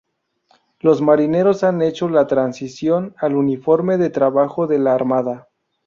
[0.79, 5.47] Los marineros han hecho la transición al Uniforme de Trabajo de la Armada.